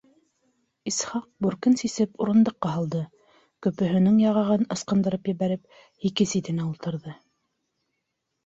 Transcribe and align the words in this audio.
Исхаҡ 0.91 1.25
бүркен 1.45 1.75
сисеп 1.81 2.23
урындыҡҡа 2.25 2.71
һалды, 2.77 3.01
көпөһөнөң 3.67 4.17
яғаһын 4.23 4.65
ысҡындырып 4.77 5.31
ебәреп, 5.35 5.71
һике 6.07 6.31
ситенә 6.35 6.67
ултырҙы. 6.73 7.15